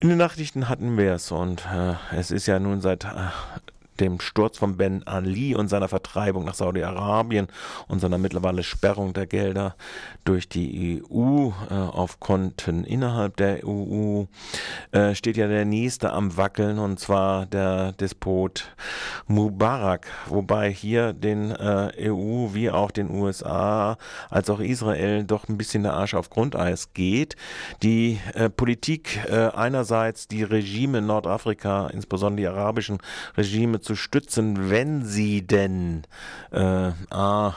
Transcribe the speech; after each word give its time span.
In 0.00 0.10
den 0.10 0.18
Nachrichten 0.18 0.68
hatten 0.68 0.96
wir 0.96 1.14
es 1.14 1.32
und 1.32 1.66
äh, 1.66 1.94
es 2.16 2.30
ist 2.30 2.46
ja 2.46 2.60
nun 2.60 2.80
seit 2.80 3.02
äh, 3.02 3.30
dem 4.00 4.20
Sturz 4.20 4.58
von 4.58 4.76
Ben 4.76 5.06
Ali 5.06 5.54
und 5.54 5.68
seiner 5.68 5.88
Vertreibung 5.88 6.44
nach 6.44 6.54
Saudi-Arabien 6.54 7.48
und 7.88 8.00
seiner 8.00 8.18
mittlerweile 8.18 8.62
Sperrung 8.62 9.12
der 9.12 9.26
Gelder 9.26 9.76
durch 10.24 10.48
die 10.48 11.02
EU 11.10 11.50
äh, 11.70 11.74
auf 11.74 12.20
Konten 12.20 12.84
innerhalb 12.84 13.36
der 13.36 13.66
EU 13.66 14.24
äh, 14.92 15.14
steht 15.14 15.36
ja 15.36 15.48
der 15.48 15.64
nächste 15.64 16.12
am 16.12 16.36
Wackeln 16.36 16.78
und 16.78 17.00
zwar 17.00 17.46
der 17.46 17.92
Despot 17.92 18.74
Mubarak, 19.26 20.06
wobei 20.26 20.70
hier 20.70 21.12
den 21.12 21.50
äh, 21.50 22.10
EU 22.10 22.48
wie 22.52 22.70
auch 22.70 22.90
den 22.90 23.10
USA 23.10 23.96
als 24.30 24.50
auch 24.50 24.60
Israel 24.60 25.24
doch 25.24 25.48
ein 25.48 25.58
bisschen 25.58 25.82
der 25.82 25.94
Arsch 25.94 26.14
auf 26.14 26.30
Grundeis 26.30 26.92
geht. 26.94 27.36
Die 27.82 28.20
äh, 28.34 28.48
Politik 28.48 29.18
äh, 29.28 29.48
einerseits 29.54 30.28
die 30.28 30.42
Regime 30.42 31.00
Nordafrika, 31.02 31.88
insbesondere 31.88 32.42
die 32.42 32.46
arabischen 32.46 32.98
Regime 33.36 33.80
zu 33.88 33.96
stützen, 33.96 34.68
wenn 34.68 35.02
sie 35.02 35.46
denn 35.46 36.02
äh, 36.52 36.92
A, 37.10 37.54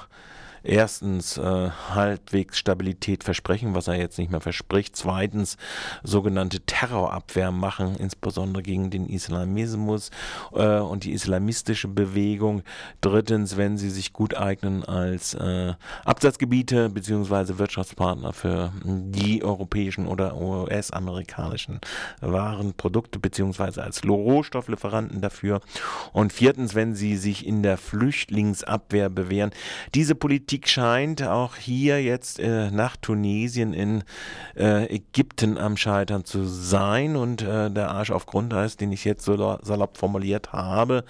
erstens 0.63 1.37
äh, 1.37 1.69
halbwegs 1.89 2.57
Stabilität 2.57 3.23
versprechen, 3.23 3.73
was 3.75 3.87
er 3.87 3.95
jetzt 3.95 4.17
nicht 4.17 4.31
mehr 4.31 4.41
verspricht. 4.41 4.95
Zweitens 4.95 5.57
sogenannte 6.03 6.59
Terrorabwehr 6.61 7.51
machen, 7.51 7.95
insbesondere 7.95 8.63
gegen 8.63 8.89
den 8.89 9.07
Islamismus 9.07 10.11
äh, 10.53 10.77
und 10.77 11.03
die 11.03 11.13
islamistische 11.13 11.87
Bewegung. 11.87 12.63
Drittens, 13.01 13.57
wenn 13.57 13.77
sie 13.77 13.89
sich 13.89 14.13
gut 14.13 14.35
eignen 14.37 14.83
als 14.83 15.33
äh, 15.33 15.73
Absatzgebiete 16.05 16.89
bzw. 16.89 17.57
Wirtschaftspartner 17.57 18.33
für 18.33 18.71
die 18.83 19.43
europäischen 19.43 20.07
oder 20.07 20.37
US-amerikanischen 20.37 21.79
Waren, 22.21 22.73
Produkte 22.73 23.19
bzw. 23.19 23.81
als 23.81 24.03
Rohstofflieferanten 24.03 25.21
dafür. 25.21 25.61
Und 26.13 26.33
viertens, 26.33 26.75
wenn 26.75 26.95
sie 26.95 27.17
sich 27.17 27.45
in 27.45 27.63
der 27.63 27.77
Flüchtlingsabwehr 27.77 29.09
bewähren. 29.09 29.51
Diese 29.93 30.15
Politik 30.15 30.50
Politik 30.51 30.67
scheint 30.67 31.23
auch 31.23 31.55
hier 31.55 32.03
jetzt 32.03 32.37
äh, 32.37 32.71
nach 32.71 32.97
Tunesien 32.97 33.71
in 33.71 34.03
äh, 34.57 34.93
Ägypten 34.93 35.57
am 35.57 35.77
Scheitern 35.77 36.25
zu 36.25 36.43
sein. 36.43 37.15
Und 37.15 37.41
äh, 37.41 37.71
der 37.71 37.91
Arsch 37.91 38.11
auf 38.11 38.25
Grundeis, 38.25 38.75
den 38.75 38.91
ich 38.91 39.05
jetzt 39.05 39.23
so 39.23 39.57
salopp 39.61 39.97
formuliert 39.97 40.51
habe, 40.51 41.05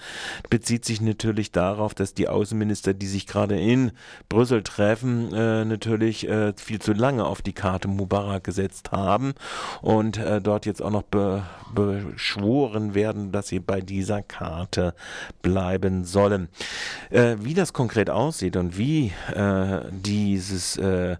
bezieht 0.48 0.84
sich 0.84 1.00
natürlich 1.00 1.50
darauf, 1.50 1.92
dass 1.92 2.14
die 2.14 2.28
Außenminister, 2.28 2.94
die 2.94 3.08
sich 3.08 3.26
gerade 3.26 3.58
in 3.58 3.90
Brüssel 4.28 4.62
treffen, 4.62 5.34
äh, 5.34 5.64
natürlich 5.64 6.28
äh, 6.28 6.52
viel 6.56 6.80
zu 6.80 6.92
lange 6.92 7.24
auf 7.24 7.42
die 7.42 7.52
Karte 7.52 7.88
Mubarak 7.88 8.44
gesetzt 8.44 8.92
haben 8.92 9.34
und 9.80 10.18
äh, 10.18 10.40
dort 10.40 10.66
jetzt 10.66 10.80
auch 10.80 10.92
noch 10.92 11.02
be 11.02 11.42
beschworen 11.74 12.94
werden, 12.94 13.32
dass 13.32 13.48
sie 13.48 13.58
bei 13.58 13.80
dieser 13.80 14.20
Karte 14.20 14.92
bleiben 15.40 16.04
sollen. 16.04 16.48
wie 17.10 17.54
das 17.54 17.72
konkret 17.72 18.10
aussieht 18.10 18.58
und 18.58 18.76
wie 18.76 19.10
äh, 19.32 19.82
dieses 19.90 20.76
äh, 20.76 21.16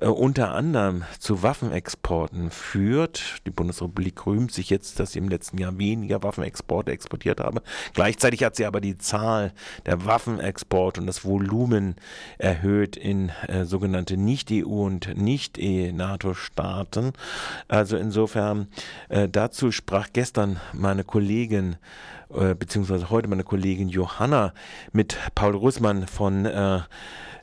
äh, 0.00 0.06
unter 0.06 0.54
anderem 0.54 1.04
zu 1.18 1.42
Waffenexporten 1.42 2.50
führt. 2.50 3.36
Die 3.46 3.50
Bundesrepublik 3.50 4.26
rühmt 4.26 4.52
sich 4.52 4.70
jetzt, 4.70 5.00
dass 5.00 5.12
sie 5.12 5.18
im 5.18 5.28
letzten 5.28 5.58
Jahr 5.58 5.78
weniger 5.78 6.22
Waffenexporte 6.22 6.90
exportiert 6.90 7.40
habe. 7.40 7.62
Gleichzeitig 7.94 8.44
hat 8.44 8.56
sie 8.56 8.66
aber 8.66 8.80
die 8.80 8.98
Zahl 8.98 9.52
der 9.86 10.04
Waffenexporte 10.04 11.00
und 11.00 11.06
das 11.06 11.24
Volumen 11.24 11.96
erhöht 12.38 12.96
in 12.96 13.30
äh, 13.48 13.64
sogenannte 13.64 14.16
Nicht-EU- 14.16 14.84
und 14.84 15.16
Nicht-NATO-Staaten. 15.16 17.12
Also 17.68 17.96
insofern, 17.96 18.68
äh, 19.08 19.28
dazu 19.28 19.72
sprach 19.72 20.08
gestern 20.12 20.60
meine 20.72 21.04
Kollegin 21.04 21.76
äh, 22.34 22.54
beziehungsweise 22.54 23.08
heute 23.08 23.28
meine 23.28 23.44
Kollegin 23.44 23.88
Johanna 23.88 24.52
mit 24.92 25.16
Paul 25.34 25.54
Russmann 25.54 26.06
von 26.06 26.44
äh, 26.44 26.80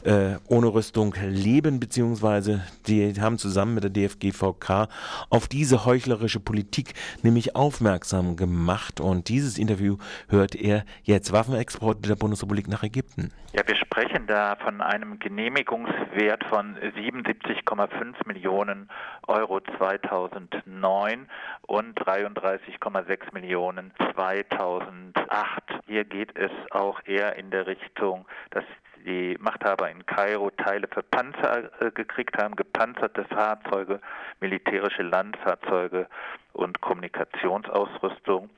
äh, 0.06 0.38
ohne 0.48 0.68
Rüstung 0.68 1.16
leben, 1.22 1.80
beziehungsweise 1.80 2.64
die 2.88 3.14
haben 3.20 3.38
zusammen 3.38 3.76
mit 3.76 3.84
der 3.84 3.92
DFGVK 3.92 4.88
auf 5.30 5.48
diese 5.48 5.86
heuchlerische 5.86 6.40
Politik 6.40 6.94
nämlich 7.24 7.56
aufmerksam 7.56 8.36
gemacht. 8.36 9.00
Und 9.00 9.30
dieses 9.30 9.58
Interview 9.58 9.98
hört 10.30 10.56
er 10.56 10.86
jetzt. 11.04 11.34
Waffenexporte 11.34 12.08
der 12.08 12.16
Bundesrepublik 12.16 12.68
nach 12.68 12.84
Ägypten. 12.84 13.32
Ja, 13.54 13.64
wir 13.66 13.76
sprechen 13.76 14.28
da 14.28 14.56
von 14.58 14.82
einem 14.82 15.18
Genehmigungswert 15.20 16.44
von 16.46 16.76
77,5 16.76 18.28
Millionen 18.28 18.90
Euro 19.28 19.62
2009 19.78 21.28
und 21.62 22.00
33,6 22.00 23.34
Millionen 23.34 23.92
2008. 24.14 25.64
Hier 25.88 26.04
geht 26.04 26.38
es 26.38 26.52
auch 26.72 27.00
eher 27.06 27.38
in 27.38 27.50
der 27.50 27.66
Richtung, 27.68 28.26
dass 28.52 28.66
die 29.06 29.38
Machthaber 29.40 29.90
in 29.90 30.06
Kairo 30.06 30.50
Teile 30.50 30.88
für 30.92 31.04
Panzer 31.04 31.70
äh, 31.82 31.92
gekriegt 31.92 32.38
haben, 32.38 32.56
gepanzerte 32.56 33.24
Fahrzeuge, 33.26 34.00
militärische 34.40 35.04
Landfahrzeuge 35.04 36.08
und 36.54 36.82
Kommunikationsausrüstung. 36.82 38.50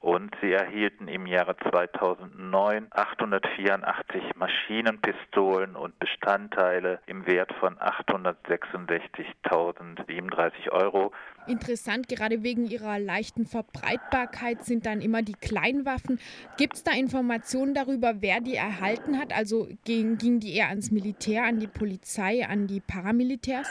Und 0.00 0.34
sie 0.40 0.50
erhielten 0.50 1.06
im 1.08 1.26
Jahre 1.26 1.54
2009 1.58 2.86
884 2.88 4.34
Maschinenpistolen 4.34 5.76
und 5.76 5.98
Bestandteile 5.98 7.00
im 7.04 7.26
Wert 7.26 7.52
von 7.60 7.76
866.037 7.76 10.72
Euro. 10.72 11.12
Interessant, 11.46 12.08
gerade 12.08 12.42
wegen 12.42 12.64
ihrer 12.64 12.98
leichten 12.98 13.44
Verbreitbarkeit 13.44 14.64
sind 14.64 14.86
dann 14.86 15.02
immer 15.02 15.20
die 15.20 15.34
Kleinwaffen. 15.34 16.18
Gibt 16.56 16.76
es 16.76 16.82
da 16.82 16.92
Informationen 16.92 17.74
darüber, 17.74 18.22
wer 18.22 18.40
die 18.40 18.56
erhalten 18.56 19.18
hat? 19.18 19.36
Also 19.36 19.68
ging, 19.84 20.16
ging 20.16 20.40
die 20.40 20.56
eher 20.56 20.70
ans 20.70 20.90
Militär, 20.90 21.44
an 21.44 21.60
die 21.60 21.66
Polizei, 21.66 22.46
an 22.48 22.66
die 22.66 22.80
Paramilitärs? 22.80 23.68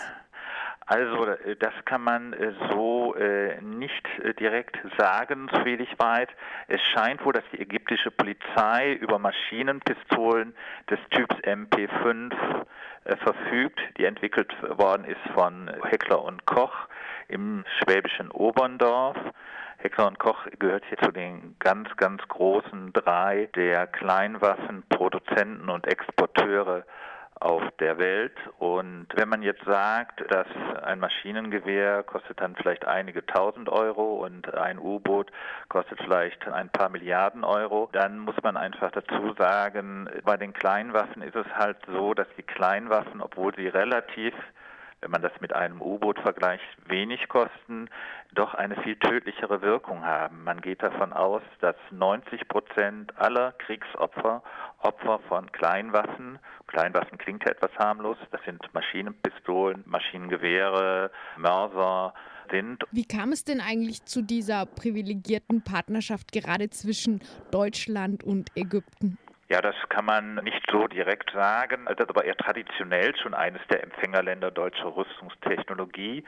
Also 0.89 1.23
äh, 1.23 1.55
das 1.55 1.73
kann 1.85 2.01
man 2.01 2.33
äh, 2.33 2.51
so 2.71 3.13
äh, 3.15 3.61
nicht 3.61 4.07
direkt 4.39 4.79
sagen, 4.97 5.47
soviel 5.53 5.81
ich 5.81 5.99
weiß. 5.99 6.27
Es 6.67 6.81
scheint 6.81 7.23
wohl, 7.23 7.33
dass 7.33 7.43
die 7.53 7.61
ägyptische 7.61 8.09
Polizei 8.09 8.93
über 8.93 9.19
Maschinenpistolen 9.19 10.55
des 10.89 10.99
Typs 11.11 11.35
MP5 11.43 12.33
verfügt, 13.23 13.79
die 13.97 14.05
entwickelt 14.05 14.51
worden 14.77 15.05
ist 15.05 15.21
von 15.33 15.71
Heckler 15.83 16.23
und 16.23 16.45
Koch 16.45 16.75
im 17.27 17.63
schwäbischen 17.79 18.29
Oberndorf. 18.31 19.17
Heckler 19.77 20.07
und 20.07 20.19
Koch 20.19 20.45
gehört 20.57 20.83
hier 20.89 20.97
zu 20.97 21.11
den 21.11 21.55
ganz, 21.59 21.95
ganz 21.97 22.21
großen 22.27 22.93
drei 22.93 23.47
der 23.55 23.87
Kleinwaffenproduzenten 23.87 25.69
und 25.69 25.87
Exporteure 25.87 26.83
auf 27.39 27.63
der 27.79 27.97
Welt. 27.97 28.35
Und 28.57 29.07
wenn 29.15 29.29
man 29.29 29.41
jetzt 29.41 29.63
sagt, 29.63 30.23
dass 30.29 30.47
ein 30.83 30.99
Maschinengewehr 30.99 32.03
kostet 32.03 32.41
dann 32.41 32.55
vielleicht 32.55 32.85
einige 32.85 33.25
tausend 33.25 33.69
Euro 33.69 34.25
und 34.25 34.53
ein 34.53 34.77
U-Boot 34.77 35.31
kostet 35.69 35.99
vielleicht 36.01 36.47
ein 36.47 36.69
paar 36.69 36.89
Milliarden 36.89 37.43
Euro, 37.43 37.89
dann 37.93 38.19
muss 38.19 38.35
man 38.43 38.57
einfach 38.57 38.91
dazu 38.91 39.33
sagen, 39.37 40.09
bei 40.23 40.35
den 40.35 40.53
Kleinwaffen 40.53 41.21
ist 41.21 41.35
es 41.35 41.47
halt 41.55 41.77
so, 41.87 42.13
dass 42.13 42.27
die 42.37 42.43
Kleinwaffen, 42.43 43.21
obwohl 43.21 43.55
sie 43.55 43.67
relativ 43.67 44.33
wenn 45.01 45.11
man 45.11 45.21
das 45.21 45.31
mit 45.39 45.53
einem 45.53 45.81
U-Boot 45.81 46.19
vergleicht, 46.19 46.63
wenig 46.87 47.27
kosten, 47.29 47.89
doch 48.33 48.53
eine 48.53 48.75
viel 48.83 48.95
tödlichere 48.97 49.61
Wirkung 49.61 50.05
haben. 50.05 50.43
Man 50.43 50.61
geht 50.61 50.83
davon 50.83 51.13
aus, 51.13 51.41
dass 51.61 51.75
90 51.91 52.47
Prozent 52.47 53.17
aller 53.17 53.53
Kriegsopfer 53.53 54.43
Opfer 54.81 55.19
von 55.27 55.51
Kleinwaffen, 55.51 56.39
Kleinwaffen 56.67 57.17
klingt 57.17 57.43
ja 57.43 57.51
etwas 57.51 57.71
harmlos, 57.77 58.17
das 58.31 58.41
sind 58.45 58.61
Maschinenpistolen, 58.73 59.83
Maschinengewehre, 59.85 61.11
Mörser, 61.37 62.13
sind. 62.51 62.83
Wie 62.91 63.05
kam 63.05 63.31
es 63.31 63.43
denn 63.43 63.61
eigentlich 63.61 64.05
zu 64.05 64.21
dieser 64.21 64.65
privilegierten 64.65 65.61
Partnerschaft 65.61 66.31
gerade 66.31 66.69
zwischen 66.69 67.21
Deutschland 67.51 68.23
und 68.23 68.49
Ägypten? 68.55 69.17
Ja, 69.49 69.61
das 69.61 69.75
kann 69.89 70.05
man 70.05 70.35
nicht 70.35 70.63
so 70.71 70.87
direkt 70.87 71.31
sagen. 71.31 71.85
Das 71.85 71.97
ist 71.97 72.09
aber 72.09 72.23
eher 72.23 72.37
traditionell 72.37 73.15
schon 73.17 73.33
eines 73.33 73.61
der 73.71 73.83
Empfängerländer 73.83 74.51
deutscher 74.51 74.95
Rüstungstechnologie 74.95 76.23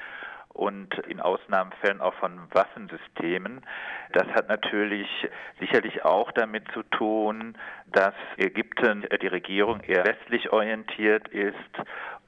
und 0.54 0.98
in 1.08 1.20
Ausnahmefällen 1.20 2.02
auch 2.02 2.16
von 2.16 2.42
Waffensystemen. 2.52 3.62
Das 4.14 4.28
hat 4.30 4.50
natürlich 4.50 5.08
sicherlich 5.60 6.04
auch 6.04 6.32
damit 6.32 6.64
zu 6.74 6.82
tun, 6.84 7.56
dass 7.86 8.16
Ägypten, 8.38 9.08
die 9.22 9.28
Regierung 9.28 9.82
eher 9.82 10.04
westlich 10.04 10.52
orientiert 10.52 11.28
ist 11.28 11.56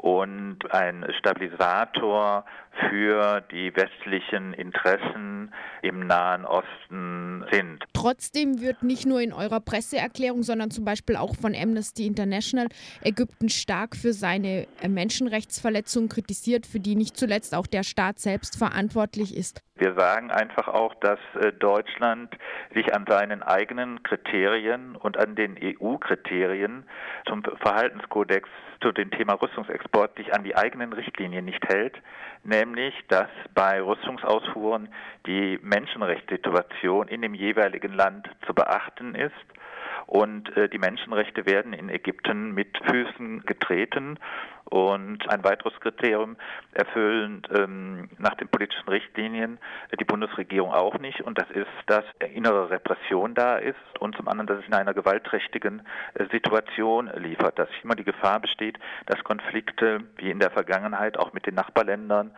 und 0.03 0.57
ein 0.69 1.05
Stabilisator 1.17 2.43
für 2.89 3.39
die 3.51 3.73
westlichen 3.73 4.53
Interessen 4.53 5.53
im 5.81 6.07
Nahen 6.07 6.43
Osten 6.43 7.45
sind. 7.49 7.85
Trotzdem 7.93 8.59
wird 8.59 8.83
nicht 8.83 9.05
nur 9.05 9.21
in 9.21 9.31
eurer 9.31 9.61
Presseerklärung, 9.61 10.43
sondern 10.43 10.71
zum 10.71 10.83
Beispiel 10.83 11.15
auch 11.15 11.37
von 11.37 11.55
Amnesty 11.55 12.05
International 12.05 12.67
Ägypten 13.01 13.47
stark 13.47 13.95
für 13.95 14.11
seine 14.11 14.67
äh, 14.81 14.89
Menschenrechtsverletzungen 14.89 16.09
kritisiert, 16.09 16.65
für 16.65 16.81
die 16.81 16.95
nicht 16.95 17.15
zuletzt 17.15 17.55
auch 17.55 17.65
der 17.65 17.83
Staat 17.83 18.19
selbst 18.19 18.57
verantwortlich 18.57 19.33
ist. 19.33 19.61
Wir 19.75 19.95
sagen 19.95 20.29
einfach 20.29 20.67
auch, 20.67 20.93
dass 20.95 21.19
äh, 21.41 21.51
Deutschland 21.51 22.35
sich 22.75 22.93
an 22.93 23.05
seinen 23.07 23.41
eigenen 23.41 24.03
Kriterien 24.03 24.95
und 24.95 25.17
an 25.17 25.35
den 25.35 25.57
EU-Kriterien 25.59 26.85
zum 27.27 27.43
Verhaltenskodex 27.43 28.47
zu 28.81 28.91
dem 28.91 29.09
Thema 29.09 29.33
Rüstungsexport 29.33 30.15
sich 30.15 30.31
an 30.33 30.43
die 30.43 30.55
eigenen 30.55 30.93
Richtlinien 30.93 31.45
nicht 31.45 31.67
hält, 31.67 31.95
nämlich 32.43 32.93
dass 33.07 33.29
bei 33.55 33.81
Rüstungsausfuhren 33.81 34.89
die 35.25 35.59
Menschenrechtssituation 35.63 37.07
in 37.07 37.23
dem 37.23 37.33
jeweiligen 37.33 37.93
Land 37.93 38.29
zu 38.45 38.53
beachten 38.53 39.15
ist 39.15 39.33
und 40.05 40.55
äh, 40.57 40.69
die 40.69 40.79
Menschenrechte 40.79 41.45
werden 41.45 41.73
in 41.73 41.89
Ägypten 41.89 42.53
mit 42.53 42.77
Füßen 42.85 43.45
getreten. 43.45 44.19
Und 44.65 45.29
ein 45.29 45.43
weiteres 45.43 45.77
Kriterium 45.81 46.37
erfüllen 46.71 47.43
ähm, 47.53 48.09
nach 48.17 48.33
den 48.35 48.47
politischen 48.47 48.87
Richtlinien 48.89 49.59
die 49.99 50.05
Bundesregierung 50.05 50.71
auch 50.71 50.97
nicht. 50.99 51.21
Und 51.21 51.37
das 51.37 51.49
ist, 51.51 51.67
dass 51.85 52.05
innere 52.33 52.69
Repression 52.69 53.35
da 53.35 53.57
ist 53.57 53.75
und 53.99 54.15
zum 54.15 54.27
anderen, 54.27 54.47
dass 54.47 54.59
es 54.59 54.67
in 54.67 54.73
einer 54.73 54.93
gewaltträchtigen 54.93 55.83
äh, 56.15 56.25
Situation 56.31 57.11
liefert, 57.15 57.59
dass 57.59 57.69
immer 57.83 57.95
die 57.95 58.03
Gefahr 58.03 58.39
besteht, 58.39 58.79
dass 59.05 59.23
Konflikte 59.23 59.99
wie 60.17 60.31
in 60.31 60.39
der 60.39 60.49
Vergangenheit 60.49 61.17
auch 61.17 61.33
mit 61.33 61.45
den 61.45 61.55
Nachbarländern, 61.55 62.31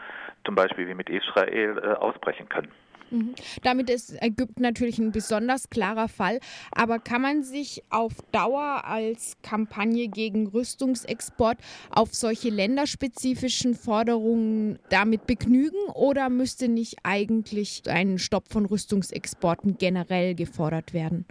zum 0.45 0.56
Beispiel 0.56 0.88
wie 0.88 0.95
mit 0.95 1.09
Israel, 1.09 1.77
äh, 1.77 1.94
ausbrechen 1.94 2.50
können. 2.50 2.71
Mhm. 3.12 3.36
Damit 3.63 3.90
ist 3.90 4.22
Ägypten 4.22 4.62
natürlich 4.62 5.00
ein 5.00 5.12
besonders 5.12 5.69
klarer 5.69 6.07
Fall. 6.07 6.40
Aber 6.72 7.00
kann 7.00 7.22
man 7.22 7.44
sich 7.44 7.84
auf 7.90 8.13
Dauer 8.31 8.86
als 8.86 9.38
Kampagne 9.44 10.07
gegen 10.07 10.48
Rüstungsexport 10.48 11.57
auf 11.90 12.13
solche 12.13 12.50
länderspezifischen 12.50 13.75
Forderungen 13.75 14.80
damit 14.90 15.28
begnügen 15.28 15.90
oder 15.94 16.30
müsste 16.30 16.68
nicht 16.68 16.98
eigentlich 17.04 17.84
ein 17.88 18.18
Stopp 18.18 18.52
von 18.52 18.66
Rüstungsexporten 18.66 19.78
generell 19.78 20.36
gefordert 20.36 20.94
werden? 20.94 21.25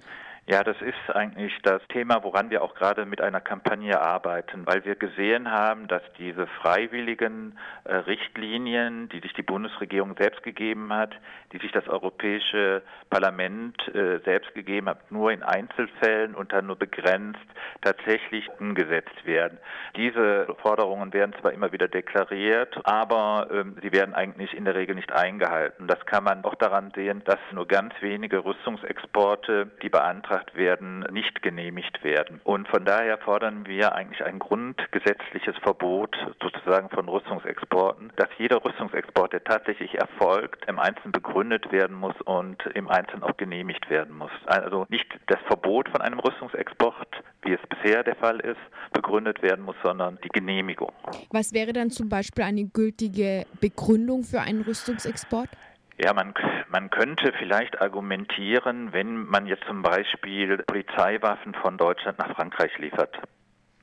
Ja, 0.47 0.63
das 0.63 0.77
ist 0.83 1.17
eigentlich 1.17 1.55
das 1.63 1.81
Thema, 1.89 2.23
woran 2.23 2.51
wir 2.51 2.63
auch 2.63 2.75
gerade 2.75 3.07
mit 3.07 3.23
einer 3.23 3.41
Kampagne 3.41 3.99
arbeiten, 3.99 4.67
weil 4.67 4.85
wir 4.85 4.95
gesehen 4.95 5.51
haben, 5.51 5.89
dass 5.89 6.03
diese 6.19 6.47
freiwilligen 6.47 7.59
äh, 7.85 7.95
Richtlinien, 7.95 9.09
die 9.09 9.21
sich 9.21 9.33
die 9.33 9.43
Bundesregierung 9.43 10.15
selbst 10.19 10.43
gegeben 10.43 10.93
hat, 10.93 11.15
die 11.53 11.59
sich 11.59 11.73
das 11.73 11.89
Europäische 11.89 12.83
Parlament 13.09 13.89
äh, 13.95 14.19
selbst 14.27 14.53
gegeben 14.53 14.91
hat, 14.91 15.11
nur 15.11 15.33
in 15.33 15.43
Einzelfällen 15.43 16.35
und 16.35 16.53
dann 16.53 16.67
nur 16.67 16.77
begrenzt 16.77 17.41
tatsächlich 17.81 18.47
umgesetzt 18.61 19.25
werden. 19.25 19.57
Diese 19.97 20.55
Forderungen 20.61 21.15
werden 21.15 21.35
zwar 21.41 21.53
immer 21.53 21.73
wieder 21.73 21.89
deklariert, 21.89 22.79
aber 22.85 23.49
ähm, 23.51 23.79
sie 23.81 23.93
werden 23.93 24.15
eigentlich 24.15 24.53
in 24.53 24.67
der 24.67 24.75
Regel 24.75 24.95
nicht 24.95 25.11
eingehalten. 25.11 25.87
Das 25.87 26.05
kann 26.05 26.25
man 26.25 26.45
auch 26.45 26.57
daran 26.57 26.93
sehen, 26.95 27.23
dass 27.25 27.39
nur 27.53 27.67
ganz 27.67 27.95
wenige 28.03 28.45
Rüstungsexporte, 28.45 29.71
die 29.81 29.89
beantragt 29.89 30.34
beantragt 30.35 30.57
werden, 30.57 31.01
nicht 31.13 31.43
genehmigt 31.43 32.03
werden. 32.03 32.41
Und 32.45 32.69
von 32.69 32.85
daher 32.85 33.19
fordern 33.19 33.67
wir 33.67 33.95
eigentlich 33.95 34.25
ein 34.25 34.39
grundgesetzliches 34.39 35.57
Verbot 35.63 36.17
sozusagen 36.43 36.89
von 36.91 37.09
Rüstungsexporten, 37.09 38.13
dass 38.17 38.29
jeder 38.39 38.65
Rüstungsexport, 38.65 39.33
der 39.33 39.45
tatsächlich 39.45 39.95
erfolgt, 39.95 40.65
im 40.69 40.79
Einzelnen 40.79 41.13
begründet 41.13 41.71
werden 41.71 41.97
muss 41.97 42.15
und 42.25 42.63
im 42.75 42.89
Einzelnen 42.89 43.23
auch 43.23 43.37
genehmigt 43.37 43.89
werden 43.91 44.17
muss. 44.17 44.33
Also 44.47 44.87
nicht 44.89 45.07
das 45.27 45.39
Verbot 45.47 45.89
von 45.89 46.01
einem 46.01 46.19
Rüstungsexport, 46.19 47.23
wie 47.43 47.53
es 47.53 47.61
bisher 47.69 48.03
der 48.03 48.17
Fall 48.17 48.41
ist, 48.41 48.61
begründet 48.93 49.43
werden 49.43 49.65
muss, 49.65 49.77
sondern 49.83 50.19
die 50.25 50.29
Genehmigung. 50.29 50.93
Was 51.31 51.53
wäre 51.53 51.73
dann 51.73 51.91
zum 51.91 52.09
Beispiel 52.09 52.45
eine 52.45 52.65
gültige 52.65 53.45
Begründung 53.61 54.25
für 54.25 54.41
einen 54.41 54.63
Rüstungsexport? 54.63 55.49
Ja, 55.97 56.13
man, 56.13 56.35
man 56.71 56.91
könnte 56.91 57.33
vielleicht 57.39 57.81
argumentieren, 57.81 58.93
wenn 58.93 59.27
man 59.27 59.47
jetzt 59.47 59.65
zum 59.67 59.83
Beispiel 59.83 60.59
Polizeiwaffen 60.59 61.55
von 61.55 61.79
Deutschland 61.79 62.19
nach 62.19 62.35
Frankreich 62.35 62.77
liefert. 62.79 63.17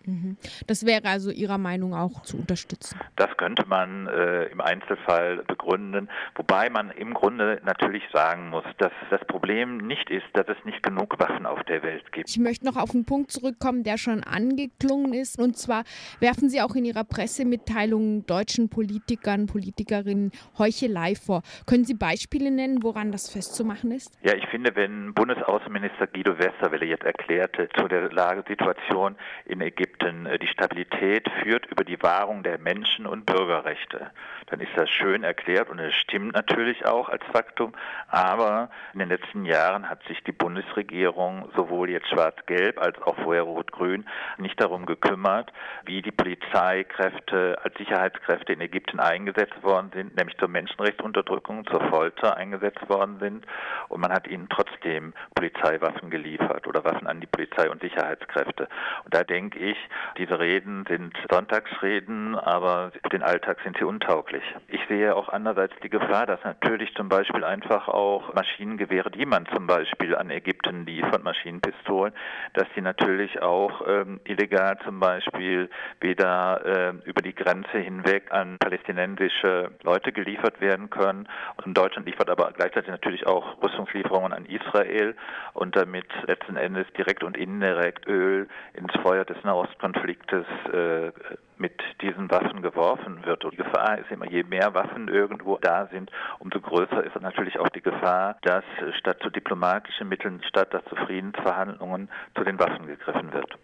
Mhm. 0.06 0.38
Das 0.68 0.86
wäre 0.86 1.06
also 1.06 1.31
Ihrer 1.31 1.57
Meinung 1.57 1.94
auch 1.94 2.21
zu 2.24 2.38
unterstützen. 2.38 3.00
Das 3.15 3.36
könnte 3.38 3.65
man 3.68 4.07
äh, 4.07 4.45
im 4.45 4.62
Einzelfall 4.62 5.44
begründen, 5.44 6.09
wobei 6.36 6.69
man 6.69 6.92
im 6.92 7.13
Grunde 7.13 7.62
natürlich 7.63 8.03
sagen 8.12 8.50
muss, 8.50 8.65
dass 8.77 8.92
das 9.09 9.21
Problem 9.27 9.77
nicht 9.77 10.09
ist, 10.09 10.25
dass 10.33 10.48
es 10.48 10.57
nicht 10.65 10.83
genug 10.83 11.19
Waffen 11.19 11.45
auf 11.45 11.63
der 11.63 11.83
Welt 11.83 12.12
gibt. 12.12 12.30
Ich 12.30 12.39
möchte 12.39 12.65
noch 12.65 12.77
auf 12.77 12.94
einen 12.94 13.06
Punkt 13.06 13.31
zurückkommen, 13.31 13.83
der 13.83 13.98
schon 13.98 14.24
angeklungen 14.24 15.13
ist. 15.13 15.39
Und 15.39 15.57
zwar 15.57 15.83
werfen 16.19 16.50
Sie 16.50 16.62
auch 16.62 16.75
in 16.75 16.86
Ihrer 16.86 17.04
Pressemitteilung 17.04 18.25
deutschen 18.25 18.69
Politikern, 18.69 19.45
Politikerinnen 19.45 20.31
Heuchelei 20.57 21.15
vor. 21.15 21.42
Können 21.65 21.86
Sie 21.86 21.94
Beispiele 21.94 22.51
nennen, 22.51 22.83
woran 22.83 23.12
das 23.12 23.30
festzumachen 23.30 23.92
ist? 23.92 24.18
Ja, 24.24 24.36
ich 24.36 24.47
finde, 24.47 24.75
wenn 24.75 25.13
Bundesaußenminister 25.13 26.07
Guido 26.07 26.38
Westerwelle 26.38 26.86
jetzt 26.86 27.04
erklärte 27.04 27.69
zu 27.77 27.88
der 27.88 28.12
Lagesituation 28.12 29.15
in 29.45 29.62
Ägypten, 29.62 29.91
Ägypten 29.92 30.26
äh, 30.26 30.40
die 30.40 30.48
Stabilität 30.48 31.30
führt 31.42 31.66
über 31.68 31.84
die 31.84 32.02
Wahrung 32.02 32.44
der 32.44 32.58
Menschen- 32.60 33.06
und 33.06 33.26
Bürgerrechte. 33.26 34.12
Dann 34.48 34.60
ist 34.60 34.72
das 34.76 34.90
schön 34.90 35.24
erklärt 35.24 35.70
und 35.70 35.80
es 35.80 35.94
stimmt 35.96 36.34
natürlich 36.34 36.86
auch 36.86 37.10
als 37.10 37.24
Faktum. 37.32 37.74
Aber 38.08 38.70
in 38.94 39.00
den 39.00 39.10
letzten 39.10 39.46
Jahren 39.46 39.90
hat 39.90 40.04
sich 40.08 40.24
die 40.24 40.32
Bundesregierung 40.32 41.50
sowohl 41.56 41.90
jetzt 41.90 42.10
schwarz-gelb 42.10 42.82
als 42.82 43.02
auch 43.02 43.16
vorher 43.24 43.44
rot-grün 43.44 44.06
nicht 44.38 44.60
darum 44.60 44.86
gekümmert, 44.86 45.52
wie 45.86 46.02
die 46.02 46.12
Polizeikräfte 46.12 47.60
als 47.64 47.78
Sicherheitskräfte 47.78 48.54
in 48.54 48.62
Ägypten 48.62 49.00
eingesetzt 49.00 49.62
worden 49.64 49.92
sind, 49.94 50.16
nämlich 50.16 50.38
zur 50.38 50.48
Menschenrechtsunterdrückung, 50.48 51.66
zur 51.68 51.82
Folter 51.90 52.38
eingesetzt 52.38 52.88
worden 52.90 53.20
sind. 53.20 53.46
Und 53.90 54.02
man 54.02 54.12
hat 54.12 54.28
ihnen 54.28 54.48
trotzdem 54.50 55.14
Polizeiwaffen 55.36 56.10
geliefert 56.10 56.68
oder 56.68 56.84
Waffen 56.84 57.08
an 57.08 57.20
die 57.20 57.28
Polizei 57.28 57.70
und 57.70 57.82
Sicherheitskräfte. 57.82 58.68
Und 59.04 59.14
da 59.14 59.24
denke 59.24 59.60
ich, 59.60 59.78
diese 60.18 60.39
Reden 60.39 60.86
sind 60.88 61.16
Sonntagsreden, 61.30 62.36
aber 62.36 62.92
für 63.04 63.10
den 63.10 63.24
Alltag 63.24 63.60
sind 63.63 63.78
sie 63.78 63.83
untauglich. 63.83 64.44
Ich 64.68 64.81
sehe 64.88 65.16
auch 65.16 65.30
andererseits 65.30 65.74
die 65.83 65.89
Gefahr, 65.89 66.25
dass 66.25 66.44
natürlich 66.44 66.94
zum 66.95 67.10
Beispiel 67.10 67.44
einfach 67.44 67.88
auch 67.88 68.33
Maschinengewehre, 68.33 69.12
die 69.12 69.25
man 69.25 69.45
zum 69.48 69.68
Beispiel 69.68 70.16
an 70.16 70.30
Ägypten 70.30 70.86
liefert, 70.86 71.24
Maschinenpistolen, 71.24 72.13
dass 72.54 72.68
die 72.75 72.81
natürlich 72.81 73.42
auch 73.42 73.81
ähm, 73.88 74.19
illegal 74.25 74.78
zum 74.83 75.00
Beispiel 75.00 75.69
wieder 76.00 76.66
äh, 76.66 76.94
über 77.06 77.22
die 77.22 77.36
Grenze 77.36 77.78
hinweg 77.78 78.31
an 78.31 78.57
palästinensische 78.60 79.72
Leute 79.83 80.12
geliefert 80.12 80.62
werden 80.62 80.89
können. 80.89 81.28
Und 81.63 81.78
Deutschland 81.78 82.07
liefert 82.07 82.30
aber 82.30 82.51
gleichzeitig 82.51 82.89
natürlich 82.89 83.25
auch 83.28 83.62
Rüstungslieferungen 83.62 84.33
an 84.33 84.45
Israel 84.45 85.16
und 85.54 85.76
damit 85.76 86.06
letzten 86.28 86.57
Endes 86.57 86.88
direkt 86.97 87.23
und 87.23 87.38
indirekt 87.38 88.07
Öl 88.07 88.47
ins 88.73 88.94
Feuer 89.02 89.26
des 89.26 89.42
Nahost 89.44 89.70
Nahostkonfliktes 89.71 90.45
äh, 90.73 91.11
mit 91.57 91.73
diesen 92.01 92.30
Waffen 92.31 92.61
geworfen 92.61 93.25
wird. 93.25 93.45
Und 93.45 93.54
die 93.54 93.57
Gefahr 93.57 93.97
ist 93.99 94.11
immer, 94.11 94.30
je 94.30 94.44
mehr 94.44 94.73
Waffen 94.73 95.07
irgendwo 95.07 95.57
da 95.57 95.87
sind, 95.87 96.11
umso 96.40 96.59
größer 96.59 97.04
ist 97.04 97.19
natürlich 97.21 97.59
auch 97.59 97.69
die 97.69 97.81
Gefahr, 97.81 98.37
dass 98.42 98.63
statt 98.97 99.18
zu 99.21 99.30
diplomatischen 99.30 100.09
Mitteln, 100.09 100.42
statt 100.47 100.69
zu 100.90 100.95
Friedensverhandlungen 100.95 102.09
zu 102.35 102.44
den 102.44 102.59
Waffen 102.59 102.87
gegriffen 102.87 103.31
wird. 103.33 103.57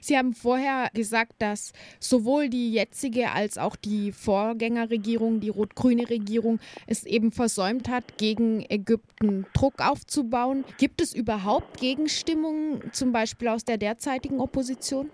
Sie 0.00 0.16
haben 0.16 0.34
vorher 0.34 0.90
gesagt, 0.94 1.34
dass 1.38 1.72
sowohl 1.98 2.48
die 2.48 2.72
jetzige 2.72 3.30
als 3.30 3.58
auch 3.58 3.76
die 3.76 4.12
Vorgängerregierung, 4.12 5.40
die 5.40 5.48
rot-grüne 5.48 6.08
Regierung, 6.08 6.58
es 6.86 7.04
eben 7.04 7.32
versäumt 7.32 7.88
hat, 7.88 8.18
gegen 8.18 8.64
Ägypten 8.68 9.46
Druck 9.52 9.80
aufzubauen. 9.80 10.64
Gibt 10.78 11.00
es 11.00 11.14
überhaupt 11.14 11.80
Gegenstimmungen, 11.80 12.92
zum 12.92 13.12
Beispiel 13.12 13.48
aus 13.48 13.64
der 13.64 13.78
derzeitigen 13.78 14.40
Opposition? 14.40 15.10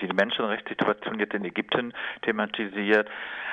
Die 0.00 0.06
Menschenrechtssituation 0.12 1.18
jetzt 1.18 1.34
in 1.34 1.44
Ägypten 1.44 1.92
thematisiert. 2.22 3.08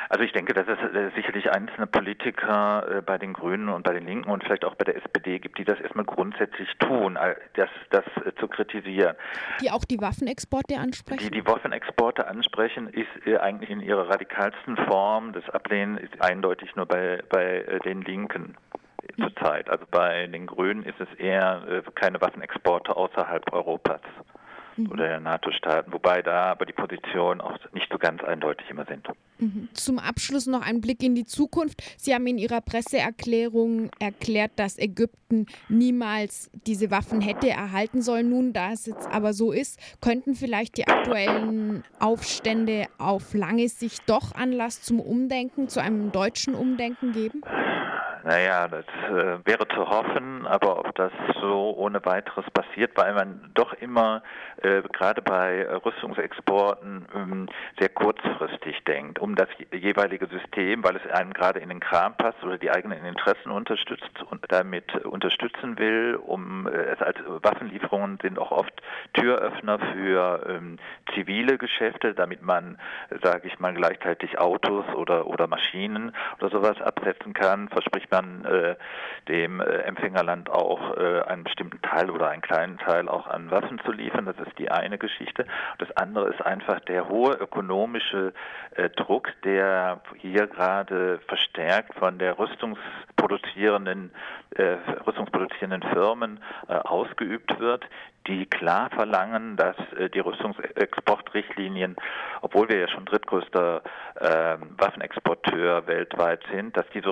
Also 0.10 0.24
ich 0.24 0.31
denke, 0.31 0.55
dass 0.55 0.67
es 0.67 0.79
äh, 0.79 1.12
sicherlich 1.15 1.51
einzelne 1.51 1.86
Politiker 1.86 2.98
äh, 2.98 3.01
bei 3.03 3.19
den 3.19 3.34
Grünen 3.34 3.69
und 3.69 3.84
bei 3.84 3.93
den 3.93 4.08
Linken 4.08 4.31
und 4.31 4.43
vielleicht 4.43 4.65
auch 4.65 4.74
bei 4.74 4.84
der 4.84 4.96
SPD 4.96 5.38
gibt, 5.38 5.60
die 5.60 5.65
das 5.65 5.79
erstmal 5.79 6.03
grundsätzlich 6.03 6.67
tun, 6.79 7.17
das, 7.53 7.69
das 7.91 8.03
äh, 8.25 8.34
zu 8.39 8.48
kritisieren. 8.48 9.15
Die 9.62 9.69
auch 9.69 9.86
die 9.86 10.01
Waffenexporte 10.01 10.79
ansprechen? 10.79 11.24
Die 11.24 11.29
die 11.29 11.46
Waffenexporte 11.46 12.27
ansprechen, 12.27 12.89
ist 12.89 13.08
eigentlich 13.39 13.69
in 13.69 13.81
ihrer 13.81 14.10
radikalsten 14.10 14.77
Form. 14.88 15.31
Das 15.34 15.48
Ablehnen 15.51 15.98
ist 15.98 16.19
eindeutig 16.22 16.75
nur 16.75 16.88
bei, 16.88 17.22
bei 17.29 17.79
den 17.86 18.01
Linken 18.01 18.58
zurzeit. 19.19 19.69
Also 19.69 19.86
bei 19.91 20.25
den 20.25 20.48
Grünen 20.48 20.84
ist 20.84 21.00
es 21.00 21.19
eher 21.19 21.84
keine 21.93 22.19
Waffenexporte 22.19 22.96
außerhalb 22.96 23.53
Europas. 23.53 24.01
Mhm. 24.83 24.91
oder 24.91 25.07
der 25.07 25.19
NATO-Staaten, 25.19 25.91
wobei 25.91 26.21
da 26.21 26.51
aber 26.51 26.65
die 26.65 26.74
Positionen 26.74 27.41
auch 27.41 27.57
nicht 27.74 27.88
so 27.91 27.98
ganz 27.98 28.24
eindeutig 28.24 28.69
immer 28.69 28.86
sind. 28.86 29.07
Mhm. 29.39 29.69
Zum 29.74 30.00
Abschluss 30.00 30.48
noch 30.48 30.62
ein 30.62 30.81
Blick 30.81 31.01
in 31.03 31.15
die 31.15 31.25
Zukunft. 31.25 31.81
Sie 31.98 32.13
haben 32.13 32.27
in 32.27 32.38
Ihrer 32.38 32.62
Presseerklärung 32.62 33.89
erklärt, 34.00 34.51
dass 34.57 34.77
Ägypten 34.77 35.45
niemals 35.69 36.50
diese 36.67 36.91
Waffen 36.91 37.21
hätte 37.21 37.50
erhalten 37.50 38.01
sollen. 38.01 38.29
Nun, 38.29 38.53
da 38.53 38.71
es 38.71 38.86
jetzt 38.86 39.07
aber 39.07 39.33
so 39.33 39.51
ist, 39.51 39.79
könnten 40.01 40.36
vielleicht 40.36 40.77
die 40.77 40.88
aktuellen 40.88 41.83
Aufstände 42.00 42.88
auf 42.98 43.33
lange 43.33 43.69
Sicht 43.69 44.03
doch 44.07 44.33
Anlass 44.33 44.81
zum 44.81 45.00
Umdenken, 45.00 45.69
zu 45.69 45.81
einem 45.81 46.12
deutschen 46.12 46.55
Umdenken 46.55 47.13
geben? 47.13 47.41
Naja, 48.23 48.67
das 48.67 48.85
äh, 49.09 49.39
wäre 49.45 49.67
zu 49.69 49.89
hoffen, 49.89 50.45
aber 50.45 50.79
ob 50.79 50.93
das 50.95 51.11
so 51.39 51.73
ohne 51.77 52.03
weiteres 52.05 52.45
passiert, 52.51 52.91
weil 52.95 53.13
man 53.13 53.49
doch 53.53 53.73
immer 53.73 54.23
äh, 54.61 54.81
gerade 54.81 55.21
bei 55.21 55.65
Rüstungsexporten 55.85 57.05
ähm, 57.15 57.49
sehr 57.79 57.88
kurzfristig 57.89 58.83
denkt, 58.83 59.19
um 59.19 59.35
das 59.35 59.47
jeweilige 59.71 60.27
System, 60.27 60.83
weil 60.83 60.97
es 60.97 61.11
einem 61.11 61.31
gerade 61.33 61.59
in 61.59 61.69
den 61.69 61.79
Kram 61.79 62.13
passt 62.17 62.43
oder 62.43 62.57
die 62.57 62.69
eigenen 62.69 63.05
Interessen 63.05 63.51
unterstützt 63.51 64.21
und 64.29 64.43
damit 64.49 64.93
unterstützen 65.05 65.79
will, 65.79 66.19
um 66.21 66.67
äh, 66.67 66.71
es 66.71 67.01
als 67.01 67.17
Waffenlieferungen 67.25 68.19
sind 68.21 68.38
auch 68.38 68.51
oft 68.51 68.73
Türöffner 69.13 69.79
für 69.93 70.45
ähm, 70.45 70.77
zivile 71.13 71.57
Geschäfte, 71.57 72.13
damit 72.13 72.41
man, 72.41 72.77
sage 73.23 73.47
ich 73.47 73.59
mal, 73.59 73.73
gleichzeitig 73.73 74.39
Autos 74.39 74.85
oder 74.93 75.27
oder 75.27 75.47
Maschinen 75.47 76.13
oder 76.39 76.49
sowas 76.49 76.81
absetzen 76.81 77.33
kann, 77.33 77.69
verspricht 77.69 78.08
man 78.11 78.45
äh, 78.45 78.75
dem 79.27 79.61
äh, 79.61 79.63
Empfängerland 79.63 80.49
auch 80.49 80.97
äh, 80.97 81.21
einen 81.21 81.43
bestimmten 81.43 81.81
Teil 81.81 82.09
oder 82.09 82.29
einen 82.29 82.41
kleinen 82.41 82.77
Teil 82.79 83.07
auch 83.07 83.27
an 83.27 83.51
Waffen 83.51 83.79
zu 83.85 83.91
liefern. 83.91 84.25
Das 84.25 84.35
ist 84.39 84.57
die 84.57 84.71
eine 84.71 84.97
Geschichte. 84.97 85.45
Das 85.77 85.95
andere 85.95 86.29
ist 86.29 86.41
einfach 86.45 86.79
der 86.81 87.07
hohe 87.07 87.35
ökonomische 87.35 88.33
äh, 88.75 88.89
Druck, 88.89 89.29
der 89.43 90.01
hier 90.17 90.47
gerade 90.47 91.19
verstärkt 91.27 91.93
von 91.95 92.17
der 92.17 92.39
rüstungsproduzierenden, 92.39 94.11
äh, 94.55 94.77
rüstungsproduzierenden 95.05 95.83
Firmen 95.93 96.39
ausgeübt 96.67 97.59
wird, 97.59 97.85
die 98.27 98.45
klar 98.45 98.89
verlangen, 98.89 99.55
dass 99.55 99.75
die 100.13 100.19
Rüstungsexportrichtlinien, 100.19 101.95
obwohl 102.41 102.69
wir 102.69 102.79
ja 102.79 102.87
schon 102.87 103.05
drittgrößter 103.05 103.81
Waffenexporteur 104.77 105.87
weltweit 105.87 106.41
sind, 106.51 106.75
dass 106.77 106.85
diese 106.93 107.09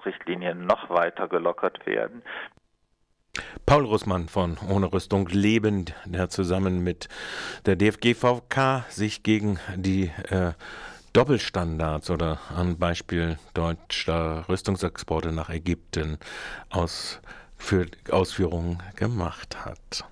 Rüstungsexportrichtlinien 0.00 0.66
noch 0.66 0.90
weiter 0.90 1.28
gelockert 1.28 1.86
werden. 1.86 2.22
Paul 3.64 3.84
Russmann 3.84 4.28
von 4.28 4.58
Ohne 4.68 4.92
Rüstung 4.92 5.28
Leben, 5.28 5.86
der 6.04 6.28
zusammen 6.28 6.82
mit 6.82 7.08
der 7.66 7.76
DFGVK 7.76 8.84
sich 8.88 9.22
gegen 9.22 9.60
die 9.76 10.10
äh, 10.30 10.52
Doppelstandards 11.12 12.10
oder 12.10 12.38
am 12.56 12.78
Beispiel 12.78 13.38
deutscher 13.54 14.48
Rüstungsexporte 14.48 15.32
nach 15.32 15.50
Ägypten 15.50 16.18
aus, 16.70 17.20
für 17.56 17.86
Ausführungen 18.10 18.82
gemacht 18.96 19.64
hat. 19.64 20.04